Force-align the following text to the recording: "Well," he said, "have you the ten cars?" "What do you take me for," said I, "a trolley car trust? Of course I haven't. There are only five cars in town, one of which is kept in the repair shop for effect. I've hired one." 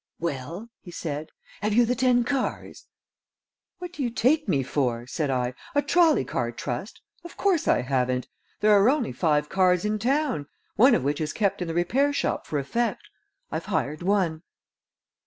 "Well," 0.19 0.71
he 0.79 0.89
said, 0.89 1.29
"have 1.61 1.75
you 1.75 1.85
the 1.85 1.93
ten 1.93 2.23
cars?" 2.23 2.87
"What 3.77 3.93
do 3.93 4.01
you 4.01 4.09
take 4.09 4.47
me 4.47 4.63
for," 4.63 5.05
said 5.05 5.29
I, 5.29 5.53
"a 5.75 5.83
trolley 5.83 6.25
car 6.25 6.51
trust? 6.51 7.01
Of 7.23 7.37
course 7.37 7.67
I 7.67 7.81
haven't. 7.83 8.27
There 8.61 8.71
are 8.71 8.89
only 8.89 9.11
five 9.11 9.47
cars 9.47 9.85
in 9.85 9.99
town, 9.99 10.47
one 10.75 10.95
of 10.95 11.03
which 11.03 11.21
is 11.21 11.33
kept 11.33 11.61
in 11.61 11.67
the 11.67 11.75
repair 11.75 12.11
shop 12.13 12.47
for 12.47 12.57
effect. 12.57 13.09
I've 13.51 13.65
hired 13.65 14.01
one." 14.01 14.41